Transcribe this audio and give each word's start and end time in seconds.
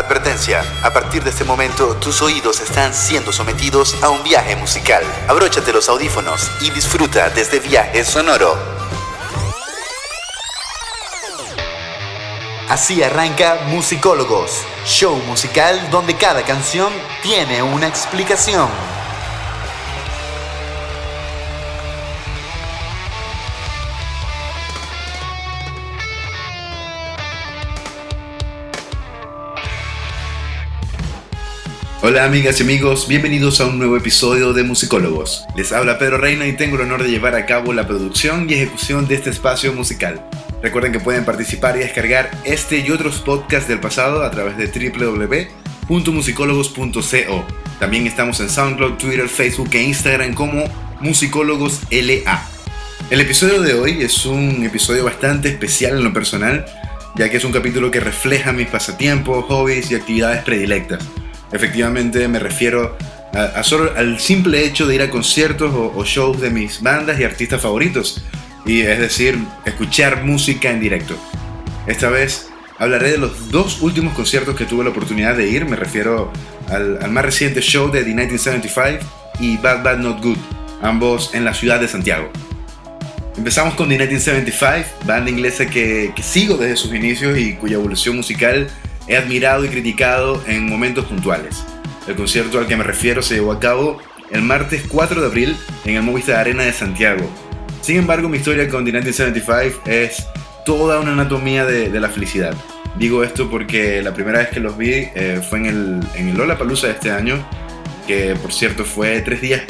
Advertencia, 0.00 0.64
a 0.82 0.90
partir 0.94 1.22
de 1.22 1.28
este 1.28 1.44
momento 1.44 1.94
tus 1.96 2.22
oídos 2.22 2.60
están 2.60 2.94
siendo 2.94 3.32
sometidos 3.32 4.02
a 4.02 4.08
un 4.08 4.22
viaje 4.24 4.56
musical. 4.56 5.02
Abróchate 5.28 5.74
los 5.74 5.90
audífonos 5.90 6.50
y 6.62 6.70
disfruta 6.70 7.28
de 7.28 7.42
este 7.42 7.60
viaje 7.60 8.02
sonoro. 8.02 8.56
Así 12.70 13.02
arranca 13.02 13.58
Musicólogos, 13.66 14.62
show 14.86 15.16
musical 15.26 15.90
donde 15.90 16.16
cada 16.16 16.44
canción 16.44 16.90
tiene 17.22 17.62
una 17.62 17.86
explicación. 17.86 18.70
Hola 32.02 32.24
amigas 32.24 32.58
y 32.58 32.62
amigos, 32.62 33.08
bienvenidos 33.08 33.60
a 33.60 33.66
un 33.66 33.76
nuevo 33.76 33.94
episodio 33.94 34.54
de 34.54 34.62
Musicólogos. 34.62 35.44
Les 35.54 35.70
habla 35.70 35.98
Pedro 35.98 36.16
Reina 36.16 36.46
y 36.46 36.54
tengo 36.54 36.76
el 36.76 36.82
honor 36.82 37.02
de 37.02 37.10
llevar 37.10 37.34
a 37.34 37.44
cabo 37.44 37.74
la 37.74 37.86
producción 37.86 38.48
y 38.48 38.54
ejecución 38.54 39.06
de 39.06 39.16
este 39.16 39.28
espacio 39.28 39.74
musical. 39.74 40.26
Recuerden 40.62 40.92
que 40.92 41.00
pueden 41.00 41.26
participar 41.26 41.76
y 41.76 41.80
descargar 41.80 42.30
este 42.44 42.78
y 42.78 42.90
otros 42.90 43.18
podcasts 43.18 43.68
del 43.68 43.80
pasado 43.80 44.22
a 44.22 44.30
través 44.30 44.56
de 44.56 44.68
www.musicólogos.co. 44.68 47.44
También 47.78 48.06
estamos 48.06 48.40
en 48.40 48.48
SoundCloud, 48.48 48.94
Twitter, 48.94 49.28
Facebook 49.28 49.68
e 49.72 49.82
Instagram 49.82 50.32
como 50.32 50.64
Musicólogos 51.00 51.80
LA. 51.90 52.48
El 53.10 53.20
episodio 53.20 53.60
de 53.60 53.74
hoy 53.74 54.02
es 54.02 54.24
un 54.24 54.64
episodio 54.64 55.04
bastante 55.04 55.50
especial 55.50 55.98
en 55.98 56.04
lo 56.04 56.14
personal, 56.14 56.64
ya 57.16 57.28
que 57.28 57.36
es 57.36 57.44
un 57.44 57.52
capítulo 57.52 57.90
que 57.90 58.00
refleja 58.00 58.52
mis 58.52 58.68
pasatiempos, 58.68 59.44
hobbies 59.44 59.90
y 59.90 59.96
actividades 59.96 60.42
predilectas. 60.44 61.06
Efectivamente 61.52 62.28
me 62.28 62.38
refiero 62.38 62.96
al 63.32 64.18
simple 64.18 64.64
hecho 64.64 64.86
de 64.86 64.96
ir 64.96 65.02
a 65.02 65.10
conciertos 65.10 65.72
o, 65.74 66.04
shows 66.04 66.40
de 66.40 66.50
mis 66.50 66.82
bandas 66.82 67.18
y 67.20 67.24
artistas 67.24 67.60
favoritos, 67.60 68.22
y 68.66 68.80
es 68.80 68.98
decir, 68.98 69.38
escuchar 69.64 70.24
música 70.24 70.70
en 70.70 70.80
directo. 70.80 71.16
Esta 71.86 72.10
vez 72.10 72.48
hablaré 72.78 73.12
de 73.12 73.18
los 73.18 73.50
dos 73.50 73.82
últimos 73.82 74.14
conciertos 74.14 74.56
que 74.56 74.64
tuve 74.64 74.84
la 74.84 74.90
oportunidad 74.90 75.36
de 75.36 75.48
ir, 75.48 75.64
me 75.64 75.76
refiero 75.76 76.32
al, 76.68 77.10
más 77.10 77.24
reciente 77.24 77.60
show 77.60 77.90
de 77.90 78.00
The 78.00 78.08
1975 78.08 79.04
y 79.40 79.56
Bad 79.56 79.82
Bad 79.82 79.98
Not 79.98 80.22
Good, 80.22 80.38
ambos 80.82 81.34
en 81.34 81.44
la 81.44 81.54
ciudad 81.54 81.80
de 81.80 81.88
Santiago. 81.88 82.30
Empezamos 83.36 83.74
con 83.74 83.88
The 83.88 83.96
1975, 83.96 85.06
banda 85.06 85.30
inglesa 85.30 85.66
que 85.66 86.12
sigo 86.20 86.56
desde 86.56 86.76
sus 86.76 86.94
inicios 86.94 87.38
y 87.38 87.54
cuya 87.54 87.76
evolución 87.76 88.16
musical 88.16 88.68
he 89.06 89.16
admirado 89.16 89.64
y 89.64 89.68
criticado 89.68 90.42
en 90.46 90.68
momentos 90.68 91.04
puntuales. 91.06 91.64
El 92.06 92.16
concierto 92.16 92.58
al 92.58 92.66
que 92.66 92.76
me 92.76 92.84
refiero 92.84 93.22
se 93.22 93.34
llevó 93.34 93.52
a 93.52 93.60
cabo 93.60 93.98
el 94.30 94.42
martes 94.42 94.84
4 94.88 95.20
de 95.20 95.26
abril 95.26 95.56
en 95.84 95.96
el 95.96 96.02
Movistar 96.02 96.36
Arena 96.36 96.62
de 96.62 96.72
Santiago. 96.72 97.28
Sin 97.80 97.96
embargo, 97.96 98.28
mi 98.28 98.38
historia 98.38 98.68
con 98.68 98.84
The 98.84 98.92
1975 98.92 99.82
es 99.86 100.26
toda 100.64 101.00
una 101.00 101.12
anatomía 101.12 101.64
de, 101.64 101.88
la 101.98 102.08
felicidad. 102.08 102.54
Digo 102.98 103.24
esto 103.24 103.48
porque 103.50 104.02
la 104.02 104.12
primera 104.12 104.38
vez 104.40 104.48
que 104.48 104.60
los 104.60 104.76
vi 104.76 105.08
eh, 105.14 105.40
fue 105.48 105.58
en 105.58 105.66
el, 105.66 106.00
en 106.14 106.28
el 106.28 106.36
Lollapalooza 106.36 106.88
de 106.88 106.92
este 106.94 107.10
año, 107.10 107.44
que 108.06 108.34
por 108.36 108.52
cierto 108.52 108.84
fue 108.84 109.20
tres 109.20 109.40
días 109.40 109.62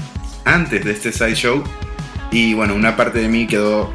antes 0.45 0.85
de 0.85 0.93
este 0.93 1.13
side 1.13 1.35
show. 1.35 1.63
Y 2.31 2.55
bueno, 2.55 2.75
una 2.75 2.97
parte 2.97 3.19
de 3.19 3.29
mí 3.29 3.47
quedó 3.47 3.93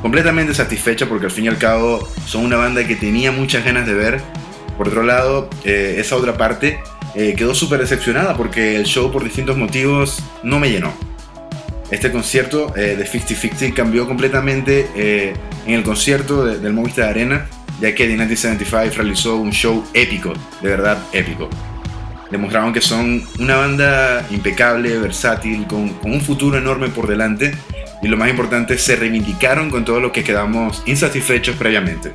completamente 0.00 0.54
satisfecha 0.54 1.06
porque 1.06 1.26
al 1.26 1.32
fin 1.32 1.44
y 1.44 1.48
al 1.48 1.58
cabo 1.58 2.08
son 2.26 2.44
una 2.44 2.56
banda 2.56 2.86
que 2.86 2.96
tenía 2.96 3.32
muchas 3.32 3.64
ganas 3.64 3.86
de 3.86 3.94
ver 3.94 4.20
por 4.76 4.88
otro 4.88 5.02
lado, 5.02 5.48
eh, 5.64 5.96
esa 5.98 6.16
otra 6.16 6.36
parte 6.36 6.80
eh, 7.14 7.34
quedó 7.36 7.54
súper 7.54 7.80
decepcionada 7.80 8.36
porque 8.36 8.76
el 8.76 8.84
show 8.84 9.10
por 9.12 9.24
distintos 9.24 9.56
motivos 9.56 10.22
no 10.42 10.58
me 10.58 10.70
llenó. 10.70 10.92
Este 11.90 12.10
concierto 12.10 12.74
eh, 12.74 12.96
de 12.96 13.06
50-50 13.06 13.74
cambió 13.74 14.06
completamente 14.06 15.34
en 15.66 15.74
el 15.74 15.82
concierto 15.82 16.44
del 16.44 16.72
Movistar 16.72 17.10
Arena, 17.10 17.46
ya 17.80 17.94
que 17.94 18.04
The 18.04 18.16
1975 18.16 18.96
realizó 18.96 19.36
un 19.36 19.52
show 19.52 19.84
épico, 19.92 20.32
de 20.62 20.68
verdad 20.70 20.98
épico. 21.12 21.50
Demostraron 22.30 22.72
que 22.72 22.80
son 22.80 23.22
una 23.38 23.56
banda 23.56 24.26
impecable, 24.30 24.98
versátil, 24.98 25.66
con, 25.66 25.90
con 25.90 26.12
un 26.12 26.22
futuro 26.22 26.56
enorme 26.56 26.88
por 26.88 27.06
delante 27.06 27.52
y 28.02 28.08
lo 28.08 28.16
más 28.16 28.28
importante, 28.28 28.78
se 28.78 28.96
reivindicaron 28.96 29.70
con 29.70 29.84
todo 29.84 30.00
lo 30.00 30.10
que 30.10 30.24
quedamos 30.24 30.82
insatisfechos 30.86 31.54
previamente. 31.56 32.12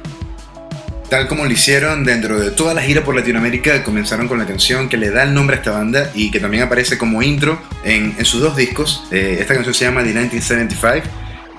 Tal 1.09 1.27
como 1.27 1.45
lo 1.45 1.51
hicieron 1.51 2.03
dentro 2.03 2.37
de 2.37 2.51
toda 2.51 2.73
la 2.73 2.81
gira 2.81 3.03
por 3.03 3.15
Latinoamérica, 3.15 3.81
comenzaron 3.81 4.27
con 4.27 4.37
la 4.37 4.45
canción 4.45 4.89
que 4.89 4.97
le 4.97 5.09
da 5.09 5.23
el 5.23 5.33
nombre 5.33 5.55
a 5.55 5.59
esta 5.59 5.71
banda 5.71 6.11
y 6.13 6.31
que 6.31 6.41
también 6.41 6.63
aparece 6.63 6.97
como 6.97 7.23
intro 7.23 7.61
en, 7.85 8.13
sus 8.25 8.41
dos 8.41 8.57
discos. 8.57 9.05
Eh, 9.09 9.37
esta 9.39 9.53
canción 9.53 9.73
se 9.73 9.85
llama 9.85 10.01
The 10.01 10.09
1975 10.09 11.07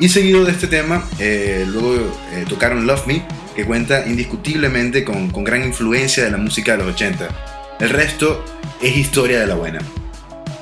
y 0.01 0.11
seguido 0.11 0.45
de 0.45 0.53
este 0.53 0.67
tema, 0.67 1.03
eh, 1.19 1.65
luego 1.67 1.97
eh, 2.33 2.45
tocaron 2.47 2.87
Love 2.87 3.07
Me, 3.07 3.23
que 3.57 3.65
cuenta 3.65 4.07
indiscutiblemente 4.07 5.03
con, 5.03 5.31
con 5.31 5.45
gran 5.45 5.65
influencia 5.65 6.23
de 6.25 6.31
la 6.31 6.37
música 6.37 6.73
de 6.73 6.85
los 6.85 6.95
80. 6.95 7.29
El 7.81 7.89
resto 7.89 8.45
es 8.83 8.97
historia 8.97 9.41
de 9.41 9.47
la 9.47 9.55
buena. 9.55 9.81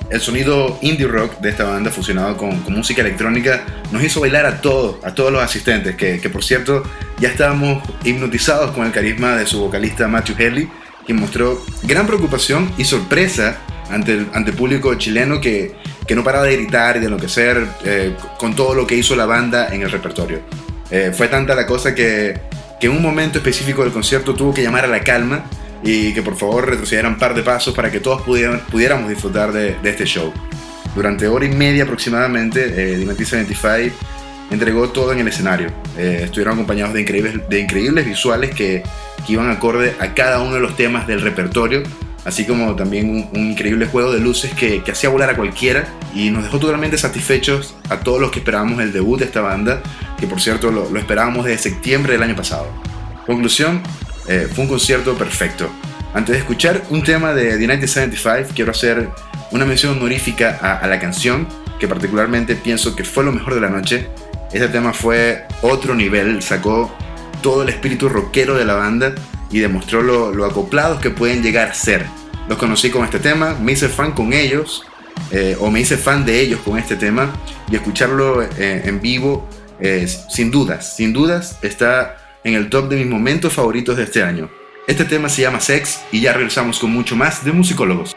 El 0.09 0.21
sonido 0.21 0.79
indie 0.83 1.09
rock 1.09 1.41
de 1.41 1.51
esta 1.51 1.65
banda 1.65 1.91
fusionado 1.91 2.37
con, 2.37 2.63
música 2.73 3.01
electrónica 3.01 3.65
nos 3.91 4.05
hizo 4.05 4.21
bailar 4.21 4.47
a 4.47 4.61
todos, 4.61 5.05
a 5.05 5.15
todos 5.15 5.33
los 5.33 5.43
asistentes, 5.43 5.97
que, 5.97 6.31
por 6.31 6.45
cierto 6.45 6.85
ya 7.19 7.29
estábamos 7.29 7.83
hipnotizados 8.05 8.71
con 8.71 8.87
el 8.87 8.93
carisma 8.93 9.35
de 9.35 9.47
su 9.47 9.59
vocalista 9.61 10.07
Matthew 10.07 10.37
Haley, 10.37 10.69
quien 11.05 11.19
mostró 11.19 11.61
gran 11.83 12.07
preocupación 12.07 12.71
y 12.79 12.85
sorpresa 12.85 13.59
ante 13.91 14.13
el, 14.13 14.29
ante 14.33 14.53
público 14.53 14.95
chileno 14.95 15.41
que, 15.41 15.75
no 16.15 16.23
paraba 16.23 16.45
de 16.45 16.57
gritar 16.57 16.97
y 16.97 17.01
de 17.01 17.07
enloquecer 17.07 17.67
eh, 17.85 18.15
con 18.39 18.55
todo 18.55 18.75
lo 18.75 18.87
que 18.87 18.95
hizo 18.95 19.17
la 19.17 19.27
banda 19.27 19.75
en 19.75 19.83
el 19.83 19.91
repertorio. 19.91 20.41
Eh, 20.91 21.11
fue 21.13 21.27
tanta 21.27 21.57
la 21.57 21.67
cosa 21.67 21.97
que, 21.97 22.41
que 22.79 22.87
en 22.87 22.93
un 22.93 23.03
momento 23.03 23.39
específico 23.39 23.83
del 23.83 23.93
concierto 23.93 24.35
tuvo 24.35 24.55
que 24.55 24.63
llamar 24.63 24.85
a 24.85 24.89
la 24.89 25.01
calma 25.01 25.47
y 25.87 26.13
que 26.13 26.21
por 26.21 26.37
favor 26.37 26.69
retrocedieran 26.69 27.13
un 27.13 27.19
par 27.19 27.33
de 27.33 27.45
pasos 27.45 27.73
para 27.73 27.93
que 27.93 28.01
todos 28.01 28.23
pudiéramos 28.23 29.09
disfrutar 29.09 29.53
de, 29.53 29.77
este 29.85 30.05
show. 30.05 30.33
Durante 30.97 31.29
hora 31.29 31.47
y 31.47 31.51
media 31.51 31.85
aproximadamente, 31.85 32.65
eh, 32.65 32.97
Dimension 32.97 33.47
75 33.47 33.95
entregó 34.51 34.89
todo 34.89 35.13
en 35.13 35.21
el 35.21 35.29
escenario. 35.29 35.71
Eh, 35.97 36.23
estuvieron 36.25 36.55
acompañados 36.55 36.93
de 36.93 37.03
increíbles, 37.03 37.49
de 37.49 37.61
increíbles 37.61 38.05
visuales 38.05 38.53
que, 38.53 38.83
que, 39.25 39.33
iban 39.33 39.49
acorde 39.49 39.95
a 40.01 40.13
cada 40.13 40.41
uno 40.41 40.55
de 40.55 40.61
los 40.61 40.77
temas 40.77 41.07
del 41.07 41.21
repertorio, 41.21 41.85
así 42.25 42.45
como 42.45 42.75
también 42.75 43.31
un, 43.33 43.47
increíble 43.51 43.87
juego 43.87 44.13
de 44.13 44.19
luces 44.19 44.53
que, 44.55 44.83
que, 44.83 44.91
hacía 44.91 45.11
volar 45.11 45.31
a 45.31 45.37
cualquiera 45.37 45.87
y 46.13 46.31
nos 46.31 46.43
dejó 46.43 46.59
totalmente 46.59 46.99
satisfechos 46.99 47.77
a 47.91 48.01
todos 48.01 48.21
los 48.21 48.33
que 48.33 48.41
esperábamos 48.41 48.81
el 48.81 48.93
debut 48.93 49.21
de 49.21 49.27
esta 49.27 49.41
banda, 49.41 49.83
que 50.19 50.27
por 50.27 50.41
cierto 50.41 50.73
lo, 50.73 50.91
lo 50.91 50.99
esperábamos 50.99 51.45
desde 51.45 51.71
septiembre 51.71 52.15
del 52.15 52.25
año 52.25 52.35
pasado. 52.35 52.67
Conclusión, 53.27 53.83
eh, 54.29 54.49
fue 54.53 54.65
un 54.65 54.71
concierto 54.71 55.17
perfecto. 55.17 55.71
Antes 56.15 56.35
de 56.35 56.39
escuchar 56.39 56.83
un 56.91 57.03
tema 57.03 57.35
de 57.35 57.51
The 57.51 57.59
1975, 57.59 58.53
quiero 58.55 58.71
hacer 58.71 59.11
una 59.51 59.65
mención 59.65 59.97
honorífica 59.97 60.57
a, 60.57 60.87
la 60.87 60.99
canción, 60.99 61.47
que 61.79 61.87
particularmente 61.87 62.57
pienso 62.57 62.97
que 62.97 63.05
fue 63.05 63.23
lo 63.23 63.33
mejor 63.33 63.55
de 63.55 63.61
la 63.61 63.69
noche. 63.69 64.09
Este 64.53 64.69
tema 64.69 64.93
fue 64.93 65.45
otro 65.63 65.95
nivel, 65.95 66.43
sacó 66.43 66.95
todo 67.43 67.63
el 67.63 67.69
espíritu 67.69 68.09
rockero 68.09 68.57
de 68.57 68.65
la 68.65 68.75
banda 68.75 69.15
y 69.51 69.59
demostró 69.59 70.03
lo, 70.03 70.45
acoplados 70.45 71.01
que 71.01 71.11
pueden 71.11 71.43
llegar 71.43 71.69
a 71.69 71.75
ser. 71.75 72.07
Los 72.49 72.59
conocí 72.59 72.91
con 72.91 73.05
este 73.05 73.19
tema, 73.19 73.55
me 73.61 73.73
hice 73.73 73.89
fan 73.89 74.13
con 74.13 74.33
ellos, 74.33 74.85
eh, 75.31 75.57
o 75.61 75.71
me 75.71 75.81
hice 75.81 75.97
fan 75.97 76.25
de 76.25 76.41
ellos 76.41 76.61
con 76.65 76.79
este 76.79 76.97
tema, 76.97 77.31
y 77.71 77.77
escucharlo 77.77 78.43
eh, 78.43 78.83
en 78.85 79.01
vivo, 79.01 79.49
sin 80.31 80.51
dudas, 80.51 80.97
sin 80.97 81.13
dudas, 81.13 81.59
está 81.61 82.17
en 82.47 82.55
el 82.55 82.71
top 82.71 82.89
de 82.89 82.97
mis 82.97 83.09
momentos 83.09 83.53
favoritos 83.53 83.97
de 83.97 84.05
este 84.05 84.23
año. 84.23 84.49
Este 84.87 85.05
tema 85.05 85.29
se 85.29 85.43
llama 85.43 85.59
Sex 85.59 86.03
y 86.13 86.21
ya 86.21 86.33
regresamos 86.33 86.79
con 86.79 86.93
mucho 86.93 87.17
más 87.17 87.45
de 87.45 87.51
Musicólogos. 87.51 88.17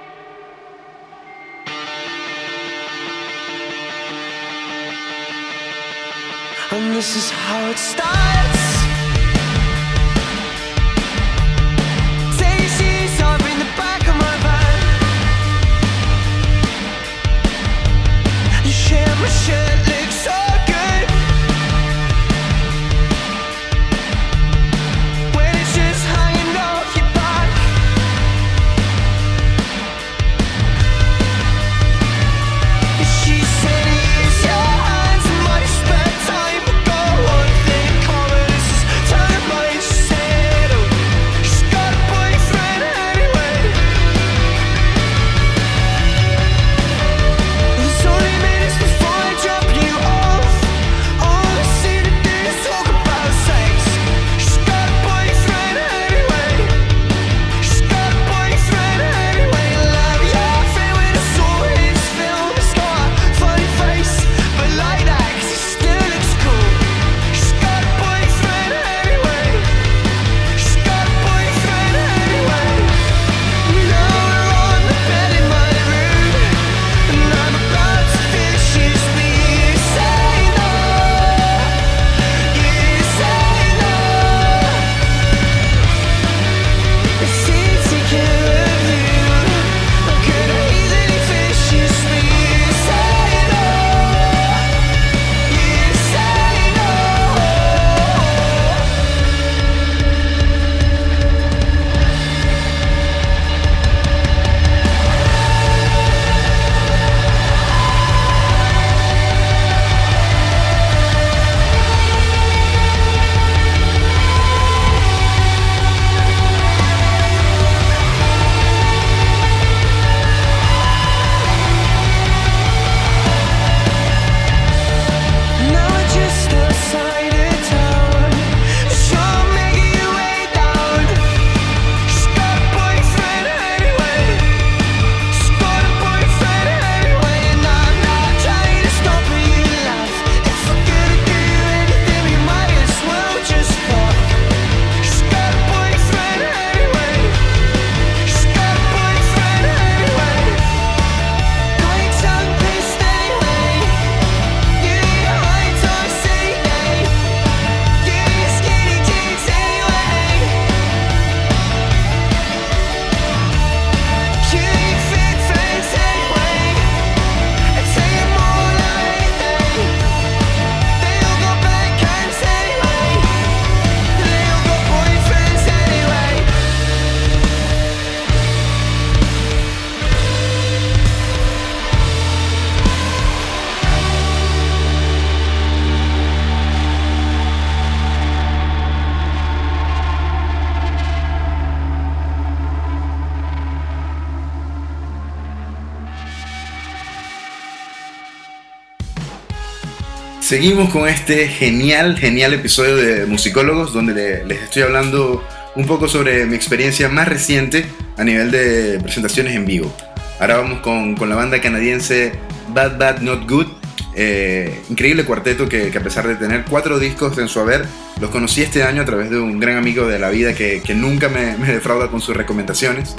Seguimos 200.49 200.89
con 200.89 201.07
este 201.07 201.47
genial, 201.47 202.17
genial 202.17 202.55
episodio 202.55 202.95
de 202.95 203.27
Musicólogos, 203.27 203.93
donde 203.93 204.43
les 204.47 204.63
estoy 204.63 204.81
hablando 204.81 205.43
un 205.75 205.85
poco 205.85 206.07
sobre 206.07 206.47
mi 206.47 206.55
experiencia 206.55 207.07
más 207.07 207.27
reciente 207.27 207.85
a 208.17 208.23
nivel 208.23 208.49
de 208.49 208.99
presentaciones 208.99 209.55
en 209.55 209.67
vivo. 209.67 209.93
Ahora 210.39 210.57
vamos 210.57 210.79
con, 210.79 211.15
con 211.15 211.29
la 211.29 211.35
banda 211.35 211.61
canadiense 211.61 212.31
Bad 212.69 212.97
Bad 212.97 213.19
Not 213.19 213.47
Good. 213.47 213.67
Eh, 214.15 214.81
increíble 214.89 215.23
cuarteto 215.23 215.69
que, 215.69 215.95
a 215.95 216.01
pesar 216.01 216.27
de 216.27 216.33
tener 216.33 216.65
cuatro 216.67 216.97
discos 216.97 217.37
en 217.37 217.47
su 217.47 217.59
haber, 217.59 217.85
los 218.19 218.31
conocí 218.31 218.63
este 218.63 218.81
año 218.81 219.03
a 219.03 219.05
través 219.05 219.29
de 219.29 219.39
un 219.39 219.59
gran 219.59 219.77
amigo 219.77 220.07
de 220.07 220.17
la 220.17 220.31
vida 220.31 220.55
que, 220.55 220.81
nunca 220.95 221.29
me, 221.29 221.57
me 221.57 221.71
defrauda 221.71 222.09
con 222.09 222.21
sus 222.21 222.35
recomendaciones. 222.35 223.15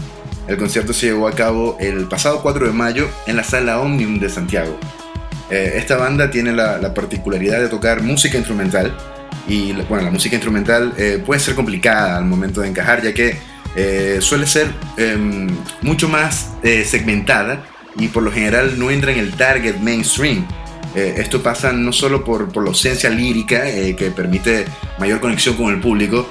El 0.48 0.56
concierto 0.56 0.92
se 0.92 1.06
llevó 1.06 1.28
a 1.28 1.32
cabo 1.32 1.76
el 1.78 2.08
pasado 2.08 2.42
4 2.42 2.66
de 2.66 2.72
mayo 2.72 3.08
en 3.28 3.36
la 3.36 3.44
sala 3.44 3.78
Omnium 3.78 4.18
de 4.18 4.30
Santiago. 4.30 4.76
Eh, 5.50 5.72
esta 5.76 5.96
banda 5.96 6.30
tiene 6.30 6.52
la, 6.52 6.78
la, 6.78 6.94
particularidad 6.94 7.60
de 7.60 7.68
tocar 7.68 8.02
música 8.02 8.36
instrumental 8.38 8.94
y 9.50 9.72
bueno, 9.72 10.04
la 10.04 10.10
música 10.10 10.36
instrumental 10.36 10.94
eh, 10.96 11.22
puede 11.24 11.40
ser 11.40 11.54
complicada 11.54 12.18
al 12.18 12.24
momento 12.24 12.60
de 12.60 12.68
encajar 12.68 13.02
ya 13.02 13.12
que 13.12 13.36
eh, 13.76 14.18
suele 14.20 14.46
ser 14.46 14.68
em, 14.96 15.48
mucho 15.82 16.08
más 16.08 16.52
eh, 16.62 16.84
segmentada 16.84 17.64
y 17.96 18.08
por 18.08 18.22
lo 18.22 18.32
general 18.32 18.78
no 18.78 18.90
entra 18.90 19.12
en 19.12 19.18
el 19.18 19.32
target 19.32 19.76
mainstream. 19.78 20.46
Esto 20.92 21.40
pasa 21.40 21.72
no 21.72 21.92
solo 21.92 22.24
por, 22.24 22.52
por 22.52 22.64
la 22.64 22.70
ausencia 22.70 23.08
lírica 23.10 23.62
que 23.62 24.12
permite 24.14 24.64
mayor 24.98 25.20
conexión 25.20 25.54
con 25.54 25.72
el 25.72 25.78
público, 25.78 26.28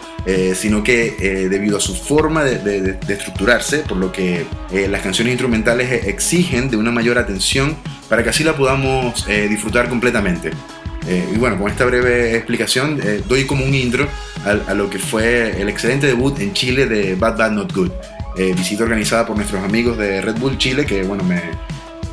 sino 0.54 0.84
que 0.84 1.48
debido 1.50 1.78
a 1.78 1.80
su 1.80 1.96
forma 1.96 2.44
de 2.44 2.98
estructurarse, 3.08 3.78
por 3.80 3.96
lo 3.96 4.12
que 4.12 4.46
las 4.90 5.02
canciones 5.02 5.32
instrumentales 5.32 6.06
exigen 6.06 6.70
de 6.70 6.76
una 6.76 6.92
mayor 6.92 7.18
atención 7.18 7.78
para 8.10 8.24
que 8.24 8.30
así 8.30 8.44
la 8.44 8.56
podamos 8.56 9.26
disfrutar 9.28 9.88
completamente. 9.88 10.52
Eh, 11.08 11.28
y 11.34 11.38
bueno, 11.38 11.58
con 11.58 11.70
esta 11.72 11.86
breve 11.86 12.36
explicación 12.36 13.00
eh, 13.04 13.24
doy 13.28 13.46
como 13.46 13.66
un 13.66 13.74
intro 13.74 14.08
a, 14.46 14.74
lo 14.74 14.90
que 14.90 15.00
fue 15.00 15.60
el 15.60 15.70
excelente 15.70 16.08
debut 16.08 16.40
en 16.40 16.54
Chile 16.54 16.86
de 16.86 17.16
Bad 17.16 17.38
Bad 17.38 17.52
Not 17.52 17.74
Good. 17.74 17.92
Eh, 18.38 18.54
visita 18.56 18.84
organizada 18.84 19.26
por 19.26 19.36
nuestros 19.36 19.64
amigos 19.64 19.98
de 19.98 20.22
Red 20.22 20.38
Bull 20.38 20.58
Chile 20.58 20.86
que 20.86 21.04
bueno, 21.04 21.24
me, 21.24 21.42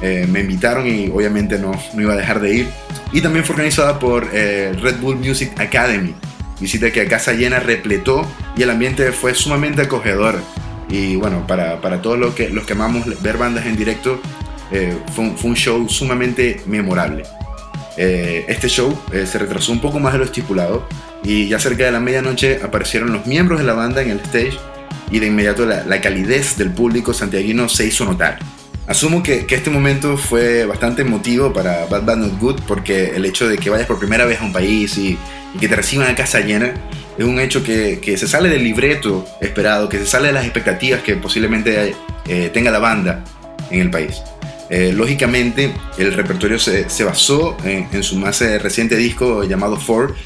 eh, 0.03 0.26
me 0.29 0.41
invitaron 0.41 0.87
y 0.87 1.09
obviamente 1.09 1.59
no, 1.59 1.73
no, 1.95 2.03
iba 2.03 2.15
a 2.15 2.17
dejar 2.17 2.41
de 2.41 2.55
ir. 2.55 2.69
Y 3.12 3.21
también 3.21 3.45
fue 3.45 3.55
organizada 3.55 3.99
por 3.99 4.29
eh, 4.33 4.73
Red 4.81 4.97
Bull 4.97 5.17
Music 5.17 5.53
Academy. 5.59 6.15
Visita 6.61 6.91
que 6.91 7.03
a 7.03 7.09
casa 7.09 7.33
llena 7.33 7.61
repletó 7.61 8.26
y 8.57 8.62
el 8.62 8.71
ambiente 8.71 9.12
fue 9.12 9.35
sumamente 9.35 9.83
acogedor. 9.83 10.41
Y 10.88 11.17
bueno, 11.17 11.47
para, 11.47 11.81
para 11.81 12.00
todos 12.00 12.19
los 12.19 12.35
que, 12.35 12.49
los 12.49 12.65
que 12.65 12.73
amamos 12.73 13.23
ver 13.23 13.37
bandas 13.37 13.67
en 13.67 13.76
directo, 13.76 14.21
fue 15.12 15.25
un, 15.25 15.37
fue 15.37 15.50
un 15.50 15.56
show 15.56 15.88
sumamente 15.88 16.61
memorable. 16.66 17.25
Eh, 17.96 18.44
este 18.49 18.68
show 18.68 18.96
eh, 19.12 19.26
se 19.26 19.38
retrasó 19.38 19.73
un 19.73 19.80
poco 19.80 19.99
más 19.99 20.12
de 20.12 20.18
lo 20.18 20.25
estipulado 20.25 20.87
y 21.25 21.49
ya 21.49 21.58
cerca 21.58 21.85
de 21.85 21.92
la 21.92 22.00
medianoche 22.00 22.61
aparecieron 22.62 23.12
los 23.12 23.26
miembros 23.26 23.58
de 23.58 23.64
la 23.64 23.73
banda 23.73 24.02
en 24.02 24.11
el 24.11 24.20
stage 24.20 24.58
y 25.11 25.18
de 25.18 25.26
inmediato 25.26 25.64
la, 25.64 25.85
la 25.85 26.00
calidez 26.00 26.58
del 26.58 26.70
público 26.70 27.14
santiaguino 27.14 27.68
se 27.68 27.87
hizo 27.87 28.04
notar. 28.04 28.38
Asumo 28.87 29.23
que, 29.23 29.46
que, 29.46 29.56
este 29.56 29.70
momento 29.70 30.16
fue 30.16 30.64
bastante 30.64 31.02
emotivo 31.02 31.52
para 31.52 31.87
Bad 31.87 32.04
Bad 32.04 32.16
Not 32.18 32.38
Good 32.38 32.61
porque 32.68 33.16
el 33.16 33.25
hecho 33.25 33.49
de 33.49 33.58
que 33.58 33.70
vayas 33.70 33.87
por 33.87 33.99
primera 33.99 34.26
vez 34.26 34.40
a 34.40 34.44
un 34.44 34.52
país 34.52 34.96
y, 34.99 35.18
y 35.54 35.58
que 35.58 35.68
te 35.68 35.75
reciban 35.75 36.08
a 36.08 36.14
casa 36.14 36.40
llena 36.40 36.75
es 37.18 37.25
un 37.25 37.40
hecho 37.40 37.64
que, 37.64 37.99
que, 38.00 38.16
se 38.16 38.28
sale 38.28 38.49
del 38.49 38.62
libreto 38.62 39.26
esperado, 39.40 39.88
que 39.88 39.99
se 39.99 40.06
sale 40.06 40.28
de 40.28 40.35
las 40.35 40.44
expectativas 40.44 41.00
que 41.00 41.16
posiblemente 41.16 41.96
eh, 42.28 42.50
tenga 42.52 42.70
la 42.70 42.78
banda 42.78 43.25
en 43.70 43.80
el 43.80 43.90
país. 43.90 44.23
Eh, 44.68 44.92
lógicamente, 44.92 45.73
el 45.99 46.12
repertorio 46.12 46.58
se, 46.58 46.90
se 46.90 47.04
basó 47.04 47.56
en, 47.64 47.88
en, 47.92 48.02
su 48.02 48.16
más 48.16 48.40
eh, 48.42 48.58
reciente 48.58 48.96
disco 48.96 49.44
llamado 49.44 49.76
Four, 49.76 50.16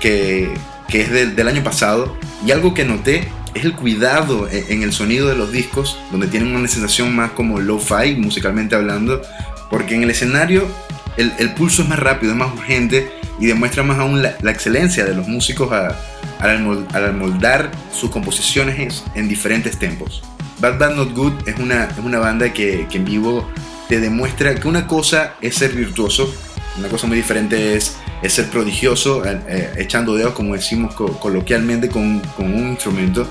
que, 0.00 0.52
que 0.88 1.00
es 1.00 1.10
de, 1.10 1.26
del 1.26 1.48
año 1.48 1.62
pasado, 1.62 2.16
y 2.44 2.50
algo 2.50 2.74
que 2.74 2.84
noté 2.84 3.28
es 3.54 3.64
el 3.64 3.74
cuidado 3.74 4.48
en, 4.50 4.64
en, 4.68 4.82
el 4.82 4.92
sonido 4.92 5.28
de 5.28 5.34
los 5.34 5.50
discos, 5.50 5.98
donde 6.10 6.26
tienen 6.26 6.54
una 6.54 6.68
sensación 6.68 7.14
más 7.16 7.30
como 7.30 7.58
lo-fi, 7.58 8.16
musicalmente 8.16 8.76
hablando, 8.76 9.22
porque 9.70 9.94
en 9.94 10.02
el 10.02 10.10
escenario 10.10 10.68
el, 11.16 11.32
el, 11.38 11.54
pulso 11.54 11.82
es 11.82 11.88
más 11.88 11.98
rápido, 11.98 12.32
es 12.32 12.38
más 12.38 12.52
urgente 12.52 13.10
y 13.40 13.46
demuestra 13.46 13.82
más 13.82 13.98
aún 13.98 14.22
la, 14.22 14.36
excelencia 14.50 15.04
de 15.04 15.14
los 15.14 15.26
músicos 15.26 15.72
a, 15.72 15.96
al, 16.38 16.86
al 16.92 17.14
moldar 17.14 17.70
sus 17.92 18.10
composiciones 18.10 19.04
en 19.14 19.28
diferentes 19.28 19.78
tempos. 19.78 20.22
Bad 20.58 20.78
Bad 20.78 20.94
Not 20.94 21.12
Good 21.12 21.48
es 21.48 21.58
una, 21.58 21.84
es 21.84 21.98
una 21.98 22.18
banda 22.18 22.52
que, 22.52 22.86
que 22.90 22.98
en 22.98 23.04
vivo 23.04 23.46
te 23.88 24.00
demuestra 24.00 24.54
que 24.54 24.68
una 24.68 24.86
cosa 24.86 25.34
es 25.40 25.56
ser 25.56 25.72
virtuoso, 25.72 26.32
una 26.78 26.88
cosa 26.88 27.06
muy 27.06 27.16
diferente 27.16 27.74
es, 27.74 27.96
es 28.22 28.32
ser 28.32 28.46
prodigioso, 28.46 29.24
eh, 29.24 29.40
eh, 29.48 29.72
echando 29.78 30.14
dedos, 30.14 30.34
como 30.34 30.54
decimos 30.54 30.94
co 30.94 31.18
coloquialmente, 31.18 31.88
con, 31.88 32.20
con, 32.36 32.52
un 32.52 32.70
instrumento. 32.70 33.26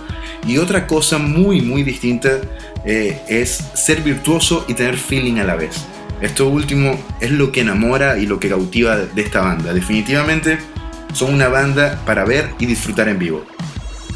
Y 0.47 0.57
otra 0.57 0.87
cosa 0.87 1.17
muy, 1.17 1.61
muy 1.61 1.83
distinta 1.83 2.39
eh, 2.85 3.21
es 3.27 3.63
ser 3.73 4.01
virtuoso 4.01 4.65
y 4.67 4.73
tener 4.73 4.97
feeling 4.97 5.37
a 5.37 5.43
la 5.43 5.55
vez. 5.55 5.85
Esto 6.21 6.47
último 6.47 6.97
es 7.19 7.31
lo 7.31 7.51
que 7.51 7.61
enamora 7.61 8.17
y 8.17 8.25
lo 8.25 8.39
que 8.39 8.49
cautiva 8.49 8.97
de 8.97 9.21
esta 9.21 9.41
banda. 9.41 9.73
Definitivamente 9.73 10.57
son 11.13 11.33
una 11.33 11.49
banda 11.49 12.01
para 12.05 12.25
ver 12.25 12.49
y 12.59 12.65
disfrutar 12.65 13.09
en 13.09 13.19
vivo. 13.19 13.45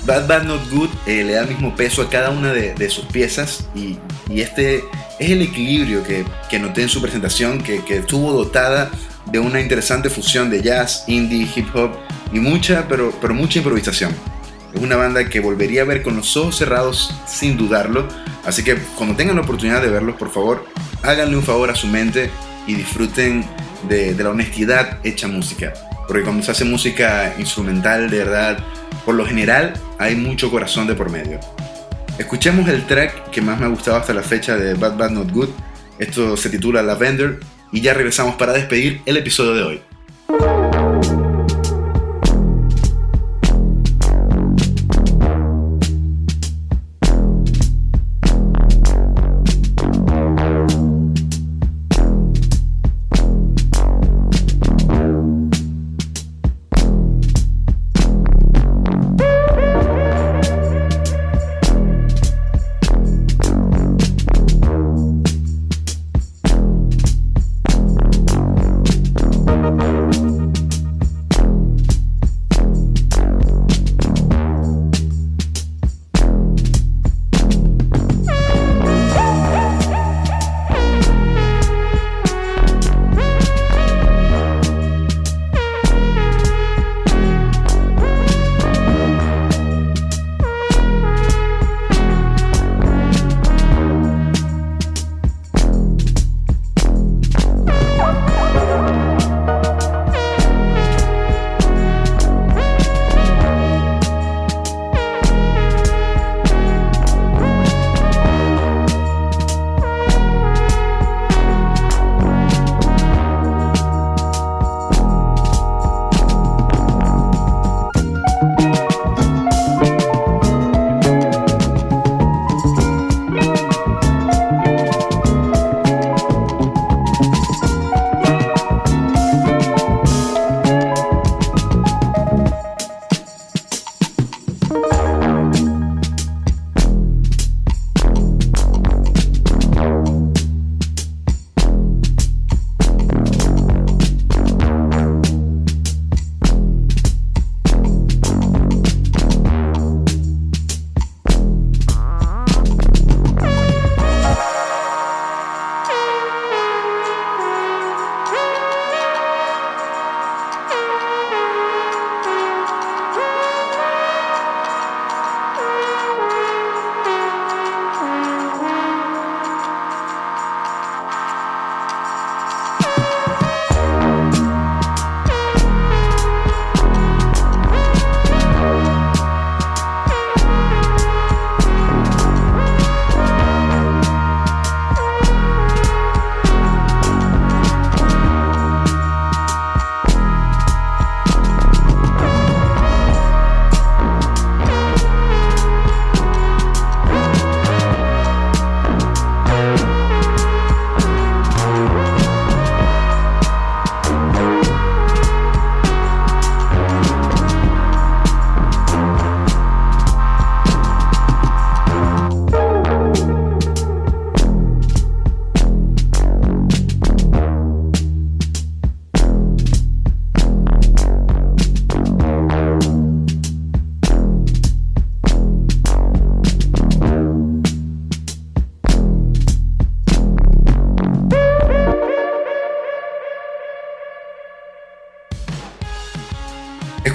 Bad 0.05 0.27
Bad 0.27 0.43
Not 0.43 0.69
Good 0.72 0.89
eh, 1.05 1.24
le 1.24 1.34
da 1.34 1.41
el 1.41 1.50
mismo 1.50 1.75
peso 1.75 2.01
a 2.01 2.10
cada 2.10 2.29
una 2.29 2.53
de, 2.53 2.74
de 2.74 2.89
sus 2.89 3.05
piezas 3.05 3.67
y, 3.75 3.98
y, 4.30 4.42
este 4.42 4.84
es 5.20 5.32
el 5.32 5.42
equilibrio 5.42 6.04
que, 6.04 6.60
noté 6.60 6.84
en 6.84 6.90
su 6.90 7.02
presentación, 7.02 7.62
que, 7.62 7.84
que, 7.84 7.98
estuvo 7.98 8.32
dotada 8.32 8.92
de 9.32 9.40
una 9.40 9.62
interesante 9.62 10.10
fusión 10.10 10.50
de 10.50 10.62
jazz, 10.62 11.04
indie, 11.08 11.48
hip 11.56 11.76
hop 11.76 11.92
y 12.34 12.40
mucha, 12.40 12.88
pero, 12.88 13.14
pero 13.22 13.34
mucha 13.34 13.60
improvisación. 13.60 14.16
Es 14.74 14.82
una 14.82 14.96
banda 14.96 15.28
que 15.28 15.40
volvería 15.40 15.82
a 15.82 15.86
ver 15.86 16.04
con 16.04 16.16
los 16.16 16.36
ojos 16.38 16.58
cerrados 16.58 17.14
sin 17.28 17.58
dudarlo, 17.58 18.08
así 18.46 18.64
que 18.64 18.76
cuando 18.96 19.16
tengan 19.16 19.36
la 19.36 19.42
oportunidad 19.42 19.82
de 19.82 19.90
verlos, 19.90 20.16
por 20.16 20.32
favor, 20.32 20.66
háganle 21.02 21.36
un 21.36 21.44
favor 21.44 21.70
a 21.70 21.76
su 21.76 21.88
mente 21.88 22.30
y 22.68 22.76
disfruten 22.76 23.46
de, 23.88 24.14
de 24.14 24.24
la 24.24 24.30
honestidad 24.30 25.00
hecha 25.04 25.28
música. 25.28 25.74
Porque 26.08 26.24
cuando 26.24 26.44
se 26.44 26.52
hace 26.52 26.66
música 26.66 27.34
instrumental, 27.38 28.10
de 28.10 28.18
verdad, 28.18 28.60
por 29.06 29.16
lo 29.16 29.26
general 29.26 29.74
hay 29.98 30.16
mucho 30.16 30.52
corazón 30.52 30.88
de 30.88 30.96
por 30.96 31.10
medio. 31.10 31.40
Escuchemos 32.20 32.68
el 32.68 32.86
track 32.86 33.30
que 33.30 33.42
más 33.42 33.58
me 33.62 33.66
ha 33.66 33.70
gustado 33.70 33.96
hasta 33.96 34.14
la 34.14 34.22
fecha 34.22 34.58
de 34.58 34.74
Bad 34.74 34.98
Bad 34.98 35.12
Not 35.12 35.32
Good. 35.32 35.50
Esto 36.00 36.36
se 36.36 36.50
titula 36.50 36.84
Lavender 36.84 37.40
y 37.72 37.80
ya 37.80 37.94
regresamos 37.94 38.36
para 38.36 38.52
despedir 38.52 39.02
el 39.06 39.16
episodio 39.16 39.54
de 39.54 39.64
hoy. 39.64 39.82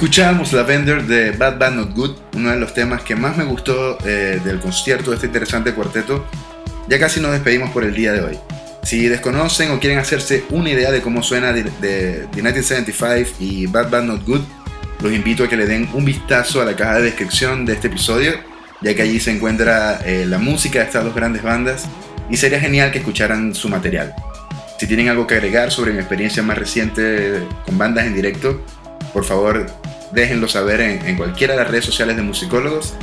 Escuchábamos 0.04 0.52
Lavender 0.52 1.06
de 1.06 1.30
Bad 1.30 1.56
Bad 1.56 1.72
Not 1.72 1.94
Good, 1.94 2.16
uno 2.34 2.50
de 2.50 2.58
los 2.58 2.74
temas 2.74 3.02
que 3.02 3.16
más 3.16 3.38
me 3.38 3.44
gustó 3.44 3.96
eh, 4.06 4.38
del 4.44 4.60
concierto 4.60 5.10
de 5.10 5.16
este 5.16 5.28
interesante 5.28 5.72
cuarteto. 5.72 6.26
Ya 6.90 6.98
casi 6.98 7.20
nos 7.20 7.32
despedimos 7.32 7.70
por 7.70 7.84
el 7.84 7.94
día 7.94 8.12
de 8.12 8.20
hoy. 8.20 8.38
Si 8.82 9.08
desconocen 9.08 9.70
o 9.70 9.80
quieren 9.80 9.98
hacerse 9.98 10.44
una 10.50 10.68
idea 10.68 10.92
de 10.92 11.00
cómo 11.00 11.22
suena 11.22 11.54
de, 11.54 11.62
de, 11.80 12.28
1975 12.34 13.36
y 13.40 13.64
Bad 13.64 13.88
Bad 13.88 14.02
Not 14.02 14.26
Good, 14.26 14.42
los 15.00 15.10
invito 15.10 15.44
a 15.44 15.48
que 15.48 15.56
le 15.56 15.64
den 15.64 15.88
un 15.94 16.04
vistazo 16.04 16.60
a 16.60 16.66
la 16.66 16.76
caja 16.76 16.96
de 16.96 17.04
descripción 17.04 17.64
de 17.64 17.72
este 17.72 17.86
episodio, 17.86 18.34
ya 18.82 18.94
que 18.94 19.00
allí 19.00 19.18
se 19.18 19.30
encuentra 19.30 20.02
eh, 20.04 20.26
la 20.28 20.36
música 20.36 20.80
de 20.80 20.84
estas 20.84 21.02
dos 21.02 21.14
grandes 21.14 21.42
bandas 21.42 21.86
y 22.28 22.36
sería 22.36 22.60
genial 22.60 22.92
que 22.92 22.98
escucharan 22.98 23.54
su 23.54 23.70
material. 23.70 24.14
Si 24.78 24.86
tienen 24.86 25.08
algo 25.08 25.26
que 25.26 25.36
agregar 25.36 25.70
sobre 25.70 25.92
mi 25.92 26.00
experiencia 26.00 26.42
más 26.42 26.58
reciente 26.58 27.38
con 27.64 27.78
bandas 27.78 28.04
en 28.04 28.14
directo, 28.14 28.62
por 29.14 29.24
favor 29.24 29.64
déjenlo 30.12 30.48
saber 30.48 30.80
en, 30.80 31.16
cualquiera 31.16 31.54
de 31.54 31.60
las 31.60 31.70
redes 31.70 31.84
sociales 31.84 32.16
de 32.16 32.22
musicólogos. 32.22 32.94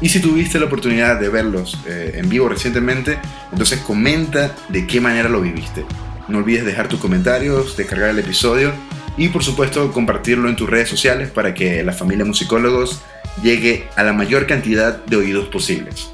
Y 0.00 0.08
si 0.08 0.20
tuviste 0.20 0.58
la 0.58 0.66
oportunidad 0.66 1.20
de 1.20 1.28
verlos 1.28 1.78
eh, 1.86 2.12
en 2.14 2.28
vivo 2.28 2.48
recientemente, 2.48 3.18
entonces 3.52 3.80
comenta 3.80 4.54
de 4.68 4.86
qué 4.86 5.00
manera 5.00 5.28
lo 5.28 5.40
viviste. 5.40 5.84
No 6.28 6.38
olvides 6.38 6.64
dejar 6.64 6.88
tus 6.88 7.00
comentarios, 7.00 7.76
descargar 7.76 8.10
el 8.10 8.18
episodio 8.18 8.72
y 9.16 9.28
por 9.28 9.44
supuesto 9.44 9.92
compartirlo 9.92 10.48
en 10.48 10.56
tus 10.56 10.70
redes 10.70 10.88
sociales 10.88 11.30
para 11.30 11.52
que 11.52 11.82
la 11.82 11.92
familia 11.92 12.24
musicólogos 12.24 13.02
llegue 13.42 13.88
a 13.96 14.02
la 14.02 14.12
mayor 14.12 14.46
cantidad 14.46 15.04
de 15.04 15.16
oídos 15.16 15.48
posibles. 15.48 16.10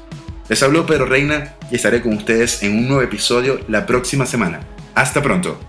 Les 0.49 0.61
habló 0.63 0.85
Pedro 0.85 1.05
Reina 1.05 1.55
y 1.71 1.75
estaré 1.75 2.01
con 2.01 2.13
ustedes 2.13 2.63
en 2.63 2.77
un 2.77 2.87
nuevo 2.87 3.01
episodio 3.01 3.59
la 3.67 3.85
próxima 3.85 4.25
semana. 4.25 4.61
Hasta 4.95 5.21
pronto. 5.21 5.59